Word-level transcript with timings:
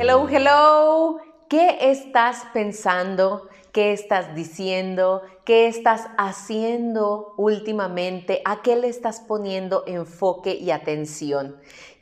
Hello, 0.00 0.28
hello. 0.28 1.18
¿Qué 1.48 1.90
estás 1.90 2.46
pensando? 2.54 3.48
¿Qué 3.72 3.92
estás 3.92 4.32
diciendo? 4.36 5.22
¿Qué 5.44 5.66
estás 5.66 6.06
haciendo 6.16 7.34
últimamente? 7.36 8.40
¿A 8.44 8.62
qué 8.62 8.76
le 8.76 8.86
estás 8.86 9.18
poniendo 9.26 9.82
enfoque 9.88 10.54
y 10.54 10.70
atención? 10.70 11.56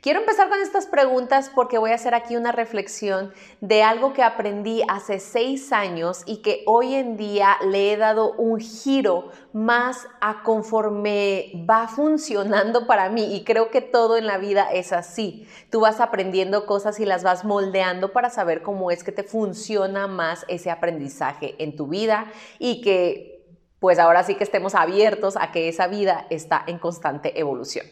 Quiero 0.07 0.21
empezar 0.21 0.47
con 0.47 0.61
estas 0.61 0.85
preguntas 0.85 1.51
porque 1.53 1.77
voy 1.77 1.91
a 1.91 1.95
hacer 1.95 2.15
aquí 2.15 2.37
una 2.37 2.53
reflexión 2.53 3.33
de 3.59 3.83
algo 3.83 4.13
que 4.13 4.23
aprendí 4.23 4.81
hace 4.87 5.19
seis 5.19 5.73
años 5.73 6.23
y 6.25 6.37
que 6.37 6.63
hoy 6.65 6.93
en 6.95 7.17
día 7.17 7.57
le 7.69 7.91
he 7.91 7.97
dado 7.97 8.31
un 8.37 8.61
giro 8.61 9.31
más 9.51 10.07
a 10.21 10.43
conforme 10.43 11.51
va 11.69 11.89
funcionando 11.89 12.87
para 12.87 13.09
mí 13.09 13.35
y 13.35 13.43
creo 13.43 13.69
que 13.69 13.81
todo 13.81 14.15
en 14.15 14.27
la 14.27 14.37
vida 14.37 14.71
es 14.71 14.93
así. 14.93 15.45
Tú 15.69 15.81
vas 15.81 15.99
aprendiendo 15.99 16.65
cosas 16.65 17.01
y 17.01 17.05
las 17.05 17.23
vas 17.23 17.43
moldeando 17.43 18.13
para 18.13 18.29
saber 18.29 18.61
cómo 18.61 18.91
es 18.91 19.03
que 19.03 19.11
te 19.11 19.23
funciona 19.23 20.07
más 20.07 20.45
ese 20.47 20.71
aprendizaje 20.71 21.61
en 21.61 21.75
tu 21.75 21.87
vida 21.87 22.31
y 22.59 22.79
que 22.79 23.36
pues 23.79 23.99
ahora 23.99 24.23
sí 24.23 24.35
que 24.35 24.43
estemos 24.43 24.75
abiertos 24.75 25.37
a 25.37 25.51
que 25.51 25.69
esa 25.69 25.87
vida 25.87 26.25
está 26.29 26.63
en 26.67 26.79
constante 26.79 27.39
evolución. 27.39 27.85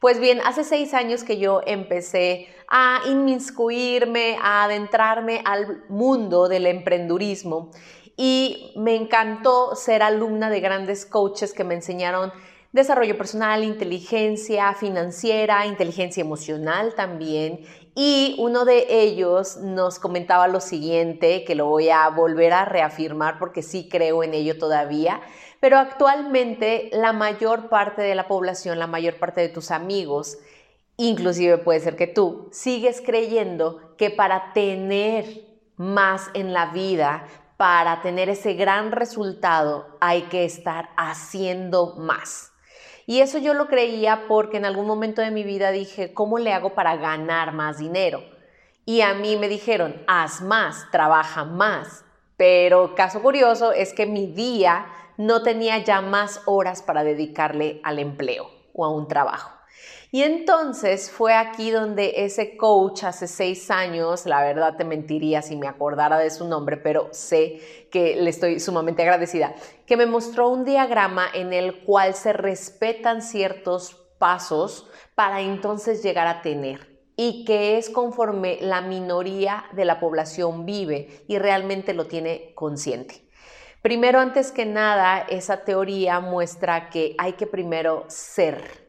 Pues 0.00 0.20
bien, 0.20 0.40
hace 0.44 0.64
seis 0.64 0.94
años 0.94 1.24
que 1.24 1.38
yo 1.38 1.60
empecé 1.66 2.48
a 2.68 3.00
inmiscuirme, 3.06 4.38
a 4.42 4.64
adentrarme 4.64 5.42
al 5.44 5.84
mundo 5.88 6.48
del 6.48 6.66
emprendurismo 6.66 7.70
y 8.16 8.72
me 8.76 8.94
encantó 8.94 9.74
ser 9.74 10.02
alumna 10.02 10.50
de 10.50 10.60
grandes 10.60 11.06
coaches 11.06 11.52
que 11.52 11.64
me 11.64 11.74
enseñaron 11.74 12.32
desarrollo 12.72 13.16
personal, 13.16 13.64
inteligencia 13.64 14.74
financiera, 14.74 15.66
inteligencia 15.66 16.20
emocional 16.20 16.94
también. 16.94 17.60
Y 17.94 18.36
uno 18.38 18.64
de 18.64 18.86
ellos 18.90 19.56
nos 19.58 19.98
comentaba 19.98 20.48
lo 20.48 20.60
siguiente, 20.60 21.44
que 21.44 21.54
lo 21.54 21.66
voy 21.66 21.88
a 21.88 22.08
volver 22.10 22.52
a 22.52 22.64
reafirmar 22.64 23.38
porque 23.38 23.62
sí 23.62 23.88
creo 23.88 24.22
en 24.22 24.34
ello 24.34 24.58
todavía. 24.58 25.20
Pero 25.60 25.78
actualmente 25.78 26.90
la 26.92 27.12
mayor 27.12 27.68
parte 27.68 28.02
de 28.02 28.14
la 28.14 28.28
población, 28.28 28.78
la 28.78 28.86
mayor 28.86 29.18
parte 29.18 29.40
de 29.40 29.48
tus 29.48 29.70
amigos, 29.70 30.38
inclusive 30.96 31.58
puede 31.58 31.80
ser 31.80 31.96
que 31.96 32.06
tú, 32.06 32.48
sigues 32.52 33.00
creyendo 33.00 33.96
que 33.96 34.10
para 34.10 34.52
tener 34.52 35.46
más 35.76 36.30
en 36.34 36.52
la 36.52 36.66
vida, 36.72 37.26
para 37.56 38.02
tener 38.02 38.28
ese 38.28 38.54
gran 38.54 38.92
resultado, 38.92 39.96
hay 40.00 40.22
que 40.22 40.44
estar 40.44 40.90
haciendo 40.96 41.94
más. 41.96 42.52
Y 43.06 43.20
eso 43.20 43.38
yo 43.38 43.54
lo 43.54 43.68
creía 43.68 44.24
porque 44.26 44.56
en 44.56 44.64
algún 44.64 44.86
momento 44.86 45.22
de 45.22 45.30
mi 45.30 45.44
vida 45.44 45.70
dije, 45.70 46.12
¿cómo 46.12 46.38
le 46.38 46.52
hago 46.52 46.74
para 46.74 46.96
ganar 46.96 47.52
más 47.52 47.78
dinero? 47.78 48.22
Y 48.84 49.00
a 49.00 49.14
mí 49.14 49.36
me 49.36 49.48
dijeron, 49.48 50.02
haz 50.08 50.42
más, 50.42 50.90
trabaja 50.90 51.44
más. 51.44 52.04
Pero 52.36 52.94
caso 52.96 53.22
curioso 53.22 53.72
es 53.72 53.92
que 53.92 54.06
mi 54.06 54.26
día 54.26 54.86
no 55.16 55.42
tenía 55.42 55.78
ya 55.78 56.00
más 56.00 56.42
horas 56.46 56.82
para 56.82 57.04
dedicarle 57.04 57.80
al 57.84 58.00
empleo 58.00 58.50
o 58.74 58.84
a 58.84 58.90
un 58.90 59.06
trabajo. 59.08 59.55
Y 60.12 60.22
entonces 60.22 61.10
fue 61.10 61.34
aquí 61.34 61.70
donde 61.70 62.24
ese 62.24 62.56
coach 62.56 63.04
hace 63.04 63.26
seis 63.26 63.70
años, 63.70 64.24
la 64.24 64.40
verdad 64.42 64.76
te 64.76 64.84
mentiría 64.84 65.42
si 65.42 65.56
me 65.56 65.66
acordara 65.66 66.18
de 66.18 66.30
su 66.30 66.46
nombre, 66.46 66.76
pero 66.76 67.08
sé 67.12 67.88
que 67.90 68.16
le 68.16 68.30
estoy 68.30 68.60
sumamente 68.60 69.02
agradecida, 69.02 69.54
que 69.84 69.96
me 69.96 70.06
mostró 70.06 70.48
un 70.48 70.64
diagrama 70.64 71.26
en 71.34 71.52
el 71.52 71.82
cual 71.84 72.14
se 72.14 72.32
respetan 72.32 73.20
ciertos 73.20 73.94
pasos 74.18 74.88
para 75.14 75.40
entonces 75.40 76.02
llegar 76.02 76.26
a 76.26 76.42
tener 76.42 76.96
y 77.16 77.44
que 77.44 77.78
es 77.78 77.90
conforme 77.90 78.58
la 78.60 78.82
minoría 78.82 79.64
de 79.72 79.84
la 79.84 79.98
población 79.98 80.66
vive 80.66 81.24
y 81.26 81.38
realmente 81.38 81.94
lo 81.94 82.06
tiene 82.06 82.52
consciente. 82.54 83.26
Primero, 83.82 84.18
antes 84.18 84.52
que 84.52 84.66
nada, 84.66 85.20
esa 85.20 85.64
teoría 85.64 86.20
muestra 86.20 86.90
que 86.90 87.14
hay 87.18 87.34
que 87.34 87.46
primero 87.46 88.04
ser. 88.08 88.85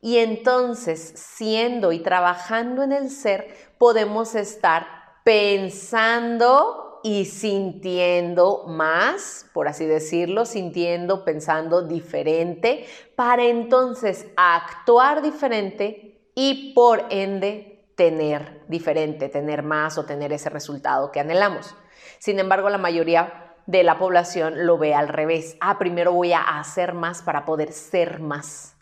Y 0.00 0.18
entonces, 0.18 1.12
siendo 1.14 1.92
y 1.92 2.00
trabajando 2.00 2.82
en 2.82 2.92
el 2.92 3.10
ser, 3.10 3.54
podemos 3.78 4.34
estar 4.34 4.86
pensando 5.24 7.00
y 7.02 7.24
sintiendo 7.26 8.64
más, 8.66 9.46
por 9.52 9.68
así 9.68 9.86
decirlo, 9.86 10.44
sintiendo, 10.44 11.24
pensando 11.24 11.82
diferente, 11.82 12.86
para 13.16 13.44
entonces 13.44 14.26
actuar 14.36 15.22
diferente 15.22 16.30
y 16.34 16.72
por 16.74 17.04
ende 17.10 17.92
tener 17.96 18.62
diferente, 18.68 19.28
tener 19.28 19.62
más 19.62 19.98
o 19.98 20.04
tener 20.06 20.32
ese 20.32 20.48
resultado 20.48 21.10
que 21.10 21.20
anhelamos. 21.20 21.74
Sin 22.18 22.38
embargo, 22.38 22.70
la 22.70 22.78
mayoría 22.78 23.54
de 23.66 23.82
la 23.82 23.98
población 23.98 24.66
lo 24.66 24.78
ve 24.78 24.94
al 24.94 25.08
revés. 25.08 25.56
Ah, 25.60 25.78
primero 25.78 26.12
voy 26.12 26.32
a 26.32 26.40
hacer 26.40 26.94
más 26.94 27.22
para 27.22 27.44
poder 27.44 27.72
ser 27.72 28.20
más. 28.20 28.79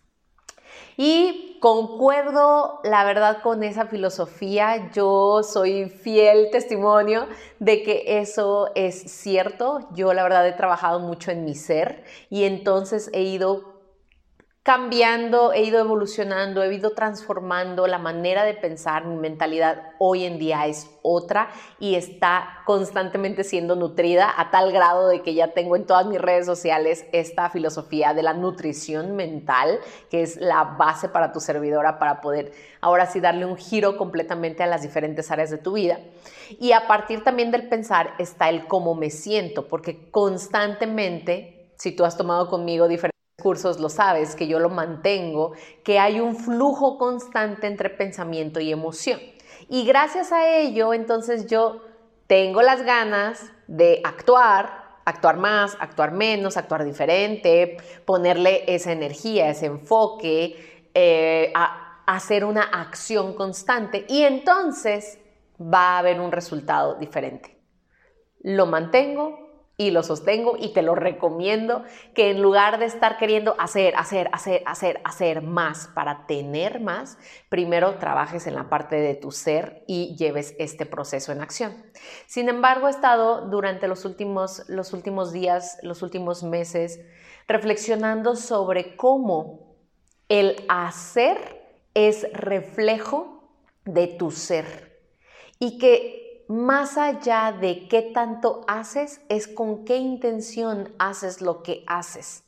Y 1.00 1.56
concuerdo, 1.60 2.80
la 2.82 3.04
verdad, 3.04 3.40
con 3.40 3.62
esa 3.62 3.86
filosofía. 3.86 4.90
Yo 4.92 5.44
soy 5.44 5.88
fiel 5.88 6.48
testimonio 6.50 7.28
de 7.60 7.84
que 7.84 8.20
eso 8.20 8.72
es 8.74 9.02
cierto. 9.02 9.88
Yo, 9.94 10.12
la 10.12 10.24
verdad, 10.24 10.46
he 10.48 10.52
trabajado 10.52 10.98
mucho 10.98 11.30
en 11.30 11.44
mi 11.44 11.54
ser 11.54 12.02
y 12.30 12.44
entonces 12.44 13.10
he 13.12 13.22
ido 13.22 13.77
cambiando, 14.68 15.54
he 15.54 15.62
ido 15.62 15.80
evolucionando, 15.80 16.62
he 16.62 16.74
ido 16.74 16.90
transformando 16.90 17.86
la 17.86 17.96
manera 17.96 18.44
de 18.44 18.52
pensar, 18.52 19.06
mi 19.06 19.16
mentalidad 19.16 19.92
hoy 19.98 20.26
en 20.26 20.38
día 20.38 20.66
es 20.66 20.90
otra 21.00 21.48
y 21.80 21.94
está 21.94 22.60
constantemente 22.66 23.44
siendo 23.44 23.76
nutrida 23.76 24.30
a 24.36 24.50
tal 24.50 24.70
grado 24.70 25.08
de 25.08 25.22
que 25.22 25.32
ya 25.32 25.54
tengo 25.54 25.74
en 25.74 25.86
todas 25.86 26.04
mis 26.04 26.20
redes 26.20 26.44
sociales 26.44 27.06
esta 27.12 27.48
filosofía 27.48 28.12
de 28.12 28.22
la 28.22 28.34
nutrición 28.34 29.16
mental, 29.16 29.80
que 30.10 30.20
es 30.20 30.36
la 30.36 30.64
base 30.64 31.08
para 31.08 31.32
tu 31.32 31.40
servidora 31.40 31.98
para 31.98 32.20
poder 32.20 32.52
ahora 32.82 33.06
sí 33.06 33.20
darle 33.20 33.46
un 33.46 33.56
giro 33.56 33.96
completamente 33.96 34.62
a 34.62 34.66
las 34.66 34.82
diferentes 34.82 35.30
áreas 35.30 35.48
de 35.48 35.56
tu 35.56 35.72
vida. 35.72 35.98
Y 36.60 36.72
a 36.72 36.86
partir 36.86 37.24
también 37.24 37.50
del 37.50 37.70
pensar 37.70 38.12
está 38.18 38.50
el 38.50 38.66
cómo 38.66 38.94
me 38.94 39.08
siento, 39.08 39.66
porque 39.66 40.10
constantemente, 40.10 41.72
si 41.78 41.92
tú 41.92 42.04
has 42.04 42.18
tomado 42.18 42.50
conmigo 42.50 42.86
diferentes 42.86 43.17
cursos 43.40 43.78
lo 43.78 43.88
sabes, 43.88 44.34
que 44.34 44.48
yo 44.48 44.58
lo 44.58 44.68
mantengo, 44.68 45.52
que 45.84 45.98
hay 45.98 46.18
un 46.18 46.34
flujo 46.34 46.98
constante 46.98 47.68
entre 47.68 47.88
pensamiento 47.88 48.58
y 48.58 48.72
emoción. 48.72 49.20
Y 49.68 49.84
gracias 49.86 50.32
a 50.32 50.48
ello, 50.48 50.92
entonces 50.92 51.46
yo 51.46 51.80
tengo 52.26 52.62
las 52.62 52.82
ganas 52.82 53.52
de 53.68 54.00
actuar, 54.02 54.98
actuar 55.04 55.36
más, 55.36 55.76
actuar 55.78 56.10
menos, 56.12 56.56
actuar 56.56 56.84
diferente, 56.84 57.76
ponerle 58.04 58.64
esa 58.66 58.90
energía, 58.90 59.50
ese 59.50 59.66
enfoque, 59.66 60.90
eh, 60.94 61.52
a 61.54 62.02
hacer 62.06 62.44
una 62.44 62.62
acción 62.62 63.34
constante 63.34 64.04
y 64.08 64.22
entonces 64.22 65.18
va 65.60 65.94
a 65.94 65.98
haber 65.98 66.20
un 66.20 66.32
resultado 66.32 66.96
diferente. 66.96 67.56
Lo 68.40 68.66
mantengo, 68.66 69.47
y 69.80 69.92
lo 69.92 70.02
sostengo 70.02 70.56
y 70.58 70.72
te 70.72 70.82
lo 70.82 70.96
recomiendo 70.96 71.84
que 72.12 72.30
en 72.30 72.42
lugar 72.42 72.80
de 72.80 72.86
estar 72.86 73.16
queriendo 73.16 73.54
hacer, 73.58 73.94
hacer, 73.96 74.28
hacer, 74.32 74.62
hacer, 74.66 75.00
hacer 75.04 75.40
más 75.40 75.86
para 75.94 76.26
tener 76.26 76.80
más, 76.80 77.16
primero 77.48 77.94
trabajes 77.94 78.48
en 78.48 78.56
la 78.56 78.68
parte 78.68 78.96
de 78.96 79.14
tu 79.14 79.30
ser 79.30 79.84
y 79.86 80.16
lleves 80.16 80.56
este 80.58 80.84
proceso 80.84 81.30
en 81.30 81.40
acción. 81.40 81.80
Sin 82.26 82.48
embargo, 82.48 82.88
he 82.88 82.90
estado 82.90 83.42
durante 83.42 83.86
los 83.86 84.04
últimos, 84.04 84.64
los 84.68 84.92
últimos 84.92 85.32
días, 85.32 85.78
los 85.82 86.02
últimos 86.02 86.42
meses, 86.42 87.00
reflexionando 87.46 88.34
sobre 88.34 88.96
cómo 88.96 89.76
el 90.28 90.56
hacer 90.68 91.62
es 91.94 92.26
reflejo 92.32 93.48
de 93.84 94.08
tu 94.08 94.32
ser 94.32 94.98
y 95.60 95.78
que 95.78 96.27
más 96.48 96.96
allá 96.96 97.52
de 97.52 97.88
qué 97.88 98.02
tanto 98.02 98.64
haces, 98.66 99.20
es 99.28 99.46
con 99.46 99.84
qué 99.84 99.98
intención 99.98 100.94
haces 100.98 101.42
lo 101.42 101.62
que 101.62 101.84
haces. 101.86 102.42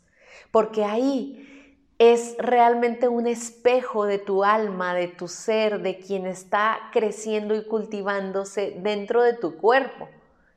Porque 0.50 0.84
ahí 0.84 1.46
es 1.98 2.34
realmente 2.38 3.08
un 3.08 3.26
espejo 3.26 4.06
de 4.06 4.18
tu 4.18 4.42
alma, 4.42 4.94
de 4.94 5.08
tu 5.08 5.28
ser, 5.28 5.82
de 5.82 5.98
quien 5.98 6.26
está 6.26 6.78
creciendo 6.92 7.54
y 7.54 7.64
cultivándose 7.64 8.74
dentro 8.78 9.22
de 9.22 9.34
tu 9.34 9.58
cuerpo. 9.58 10.08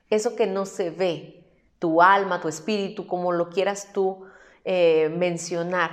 Eso 0.10 0.38
que 0.38 0.48
no 0.48 0.66
se 0.66 0.90
ve, 0.90 1.44
tu 1.80 2.01
alma, 2.01 2.40
tu 2.40 2.48
espíritu, 2.48 3.06
como 3.07 3.34
lo 3.34 3.50
quieras 3.50 3.90
tú 3.92 4.25
eh, 4.63 5.13
mencionar. 5.18 5.92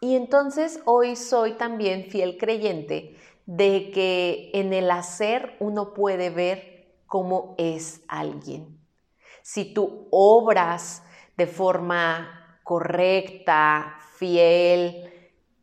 Y 0.00 0.16
entonces 0.16 0.80
hoy 0.86 1.14
soy 1.14 1.52
también 1.52 2.06
fiel 2.10 2.36
creyente 2.36 3.16
de 3.46 3.92
que 3.92 4.50
en 4.54 4.72
el 4.72 4.90
hacer 4.90 5.54
uno 5.60 5.94
puede 5.94 6.30
ver 6.30 6.69
cómo 7.10 7.56
es 7.58 8.02
alguien. 8.06 8.78
Si 9.42 9.74
tú 9.74 10.06
obras 10.12 11.02
de 11.36 11.48
forma 11.48 12.60
correcta, 12.62 13.96
fiel, 14.14 15.12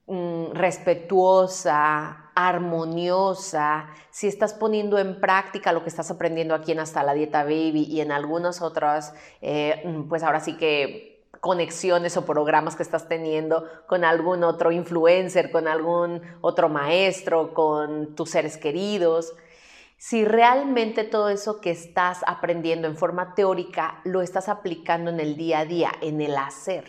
mm, 0.07 0.51
respetuosa, 0.51 2.31
armoniosa, 2.35 3.87
si 4.09 4.27
estás 4.27 4.53
poniendo 4.53 4.99
en 4.99 5.21
práctica 5.21 5.71
lo 5.71 5.83
que 5.83 5.89
estás 5.89 6.11
aprendiendo 6.11 6.53
aquí 6.53 6.73
en 6.73 6.81
Hasta 6.81 7.01
la 7.01 7.13
Dieta 7.13 7.43
Baby 7.43 7.87
y 7.89 8.01
en 8.01 8.11
algunas 8.11 8.61
otras, 8.61 9.13
eh, 9.41 9.81
mm, 9.85 10.09
pues 10.09 10.23
ahora 10.23 10.41
sí 10.41 10.57
que 10.57 11.29
conexiones 11.39 12.17
o 12.17 12.25
programas 12.25 12.75
que 12.75 12.83
estás 12.83 13.07
teniendo 13.07 13.63
con 13.87 14.03
algún 14.03 14.43
otro 14.43 14.73
influencer, 14.73 15.49
con 15.49 15.69
algún 15.69 16.21
otro 16.41 16.67
maestro, 16.67 17.53
con 17.53 18.15
tus 18.15 18.31
seres 18.31 18.57
queridos. 18.57 19.33
Si 19.97 20.25
realmente 20.25 21.03
todo 21.03 21.29
eso 21.29 21.59
que 21.59 21.71
estás 21.71 22.19
aprendiendo 22.27 22.87
en 22.87 22.95
forma 22.95 23.33
teórica 23.33 23.99
lo 24.03 24.21
estás 24.21 24.47
aplicando 24.47 25.09
en 25.09 25.19
el 25.19 25.35
día 25.35 25.59
a 25.59 25.65
día, 25.65 25.91
en 26.01 26.21
el 26.21 26.37
hacer. 26.37 26.85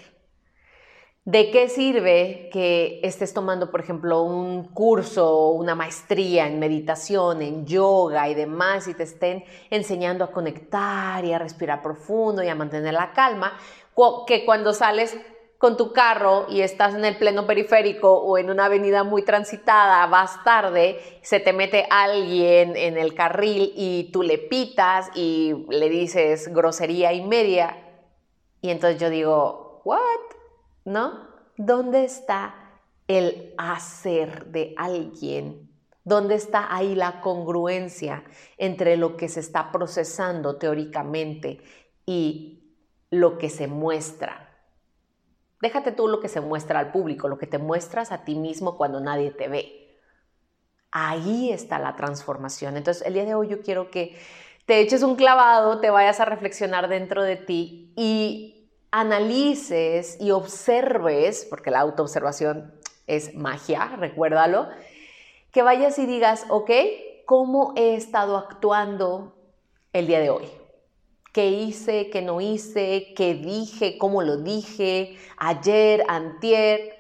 ¿De 1.25 1.51
qué 1.51 1.69
sirve 1.69 2.49
que 2.53 3.01
estés 3.03 3.35
tomando, 3.35 3.71
por 3.71 3.81
ejemplo, 3.81 4.23
un 4.23 4.65
curso 4.73 5.51
una 5.51 5.75
maestría 5.75 6.47
en 6.47 6.59
meditación, 6.59 7.43
en 7.43 7.67
yoga 7.67 8.29
y 8.29 8.35
demás, 8.35 8.89
y 8.89 8.95
te 8.95 9.03
estén 9.03 9.45
enseñando 9.71 10.25
a 10.25 10.31
conectar 10.31 11.25
y 11.25 11.33
a 11.33 11.39
respirar 11.39 11.83
profundo 11.83 12.43
y 12.43 12.49
a 12.49 12.55
mantener 12.55 12.95
la 12.95 13.13
calma, 13.13 13.59
que 14.27 14.45
cuando 14.45 14.73
sales 14.73 15.19
con 15.59 15.77
tu 15.77 15.93
carro 15.93 16.47
y 16.49 16.61
estás 16.61 16.95
en 16.95 17.05
el 17.05 17.19
pleno 17.19 17.45
periférico 17.47 18.15
o 18.15 18.39
en 18.39 18.49
una 18.49 18.67
avenida 18.67 19.03
muy 19.03 19.23
transitada, 19.23 20.07
vas 20.07 20.43
tarde, 20.45 21.01
se 21.23 21.41
te 21.41 21.53
mete 21.53 21.87
alguien 21.91 22.77
en 22.77 22.97
el 22.97 23.15
carril 23.15 23.73
y 23.75 24.11
tú 24.13 24.23
le 24.23 24.39
pitas 24.39 25.11
y 25.17 25.67
le 25.69 25.89
dices 25.89 26.49
grosería 26.55 27.13
y 27.13 27.25
media. 27.25 27.77
Y 28.63 28.71
entonces 28.71 29.01
yo 29.01 29.11
digo, 29.11 29.83
¿what? 29.85 29.99
¿no? 30.85 31.27
¿Dónde 31.57 32.05
está 32.05 32.55
el 33.09 33.53
hacer 33.59 34.47
de 34.47 34.75
alguien? 34.77 35.69
¿Dónde 36.05 36.37
está 36.37 36.75
ahí 36.75 36.95
la 36.95 37.21
congruencia 37.21 38.23
entre 38.57 38.97
lo 38.97 39.17
que 39.17 39.29
se 39.29 39.41
está 39.41 39.73
procesando 39.73 40.57
teóricamente 40.57 41.61
y 42.07 42.77
lo 43.11 43.39
que 43.39 43.51
se 43.51 43.67
muestra? 43.67 44.48
Déjate 45.61 45.93
tú 45.93 46.09
lo 46.09 46.21
que 46.21 46.29
se 46.29 46.41
muestra 46.41 46.79
al 46.79 46.93
público, 46.93 47.29
lo 47.29 47.39
que 47.39 47.47
te 47.47 47.59
muestras 47.59 48.13
a 48.13 48.25
ti 48.25 48.37
mismo 48.37 48.77
cuando 48.77 49.01
nadie 49.01 49.31
te 49.31 49.49
ve. 49.49 49.97
Ahí 50.91 51.51
está 51.51 51.79
la 51.79 51.97
transformación. 51.97 52.77
Entonces, 52.77 53.05
el 53.07 53.15
día 53.15 53.25
de 53.25 53.35
hoy 53.35 53.49
yo 53.49 53.63
quiero 53.63 53.91
que 53.91 54.17
te 54.67 54.81
eches 54.81 55.03
un 55.03 55.17
clavado, 55.17 55.81
te 55.81 55.91
vayas 55.91 56.21
a 56.21 56.25
reflexionar 56.25 56.89
dentro 56.89 57.23
de 57.23 57.37
ti 57.37 57.93
y 57.97 58.71
analices 58.91 60.17
y 60.21 60.31
observes, 60.31 61.47
porque 61.49 61.71
la 61.71 61.81
autoobservación 61.81 62.75
es 63.07 63.35
magia, 63.35 63.97
recuérdalo, 63.97 64.69
que 65.51 65.63
vayas 65.63 65.99
y 65.99 66.07
digas, 66.07 66.47
ok, 66.49 66.71
¿cómo 67.27 67.73
he 67.77 67.95
estado 67.95 68.37
actuando 68.37 69.35
el 69.93 70.07
día 70.07 70.21
de 70.21 70.31
hoy? 70.31 70.58
¿Qué 71.39 71.51
hice, 71.51 72.11
qué 72.11 72.21
no 72.21 72.41
hice, 72.41 73.13
qué 73.15 73.35
dije, 73.35 73.97
cómo 73.97 74.23
lo 74.23 74.39
dije, 74.39 75.17
ayer, 75.37 76.03
antier? 76.09 76.97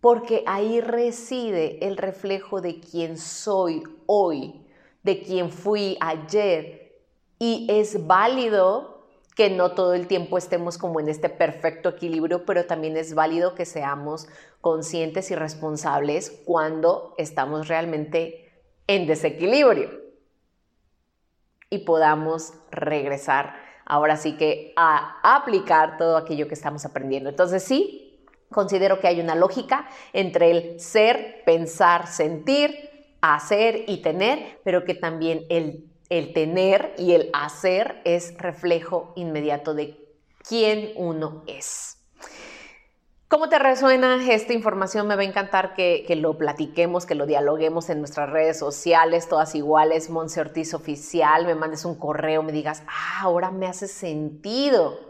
Porque 0.00 0.42
ahí 0.44 0.80
reside 0.80 1.86
el 1.86 1.96
reflejo 1.96 2.60
de 2.60 2.80
quién 2.80 3.16
soy 3.16 3.84
hoy, 4.06 4.66
de 5.04 5.22
quién 5.22 5.52
fui 5.52 5.96
ayer. 6.00 6.96
Y 7.38 7.68
es 7.70 8.08
válido 8.08 9.06
que 9.36 9.50
no 9.50 9.70
todo 9.70 9.94
el 9.94 10.08
tiempo 10.08 10.36
estemos 10.36 10.78
como 10.78 10.98
en 10.98 11.08
este 11.08 11.28
perfecto 11.28 11.90
equilibrio, 11.90 12.44
pero 12.44 12.66
también 12.66 12.96
es 12.96 13.14
válido 13.14 13.54
que 13.54 13.66
seamos 13.66 14.26
conscientes 14.60 15.30
y 15.30 15.36
responsables 15.36 16.42
cuando 16.44 17.14
estamos 17.18 17.68
realmente 17.68 18.50
en 18.88 19.06
desequilibrio 19.06 20.06
y 21.70 21.78
podamos 21.78 22.52
regresar 22.72 23.65
ahora 23.86 24.16
sí 24.16 24.36
que 24.36 24.72
a 24.76 25.36
aplicar 25.36 25.96
todo 25.96 26.16
aquello 26.16 26.48
que 26.48 26.54
estamos 26.54 26.84
aprendiendo. 26.84 27.30
Entonces 27.30 27.62
sí, 27.62 28.20
considero 28.50 29.00
que 29.00 29.08
hay 29.08 29.20
una 29.20 29.34
lógica 29.34 29.88
entre 30.12 30.50
el 30.50 30.80
ser, 30.80 31.42
pensar, 31.46 32.06
sentir, 32.06 32.90
hacer 33.20 33.84
y 33.86 34.02
tener, 34.02 34.60
pero 34.62 34.84
que 34.84 34.94
también 34.94 35.46
el 35.48 35.86
el 36.08 36.32
tener 36.32 36.94
y 36.98 37.12
el 37.12 37.30
hacer 37.32 38.00
es 38.04 38.36
reflejo 38.38 39.12
inmediato 39.16 39.74
de 39.74 39.98
quién 40.48 40.92
uno 40.96 41.42
es. 41.46 41.95
¿Cómo 43.28 43.48
te 43.48 43.58
resuena 43.58 44.24
esta 44.32 44.52
información? 44.52 45.08
Me 45.08 45.16
va 45.16 45.22
a 45.22 45.24
encantar 45.24 45.74
que, 45.74 46.06
lo 46.14 46.38
platiquemos, 46.38 47.06
que 47.06 47.16
lo 47.16 47.26
dialoguemos 47.26 47.90
en 47.90 47.98
nuestras 47.98 48.30
redes 48.30 48.56
sociales, 48.56 49.28
todas 49.28 49.56
iguales, 49.56 50.10
Monse 50.10 50.40
Ortiz 50.40 50.74
Oficial, 50.74 51.44
me 51.44 51.56
mandes 51.56 51.84
un 51.84 51.96
correo, 51.96 52.44
me 52.44 52.52
digas, 52.52 52.84
ah, 52.86 53.22
ahora 53.22 53.50
me 53.50 53.66
hace 53.66 53.88
sentido. 53.88 55.00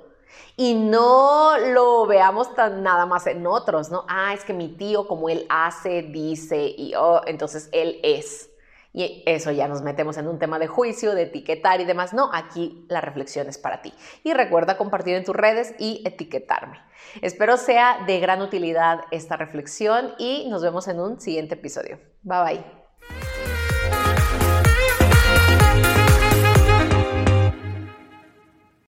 Y 0.57 0.73
no 0.77 1.59
lo 1.59 2.07
veamos 2.07 2.55
tan 2.55 2.83
nada 2.83 3.05
más 3.05 3.27
en 3.27 3.47
otros, 3.47 3.91
¿no? 3.91 4.07
Ah, 4.09 4.33
es 4.33 4.45
que 4.45 4.55
mi 4.55 4.69
tío, 4.69 5.07
como 5.07 5.29
él 5.29 5.45
hace, 5.51 6.01
dice, 6.01 6.75
y 6.75 6.95
oh, 6.95 7.21
entonces 7.27 7.69
él 7.73 8.01
es. 8.03 8.49
Y 8.97 9.23
eso 9.27 9.51
ya 9.51 9.69
nos 9.69 9.83
metemos 9.83 10.17
en 10.17 10.27
un 10.27 10.39
tema 10.39 10.59
de 10.59 10.69
juicio, 10.69 11.15
de 11.15 11.25
etiquetar 11.25 11.83
y 11.83 11.85
demás. 11.85 12.15
No, 12.15 12.31
aquí 12.33 12.87
la 12.89 13.03
reflexión 13.03 13.47
es 13.47 13.59
para 13.59 13.83
ti. 13.83 13.93
Y 14.25 14.33
recuerda 14.33 14.79
compartir 14.79 15.17
en 15.17 15.25
tus 15.25 15.37
redes 15.37 15.75
y 15.79 16.03
etiquetarme. 16.07 16.79
Espero 17.21 17.59
sea 17.59 18.05
de 18.07 18.19
gran 18.21 18.41
utilidad 18.41 19.03
esta 19.11 19.37
reflexión 19.37 20.15
y 20.19 20.49
nos 20.49 20.63
vemos 20.63 20.89
en 20.89 20.99
un 20.99 21.21
siguiente 21.21 21.57
episodio. 21.57 22.01
Bye 22.23 22.43
bye. 22.43 22.86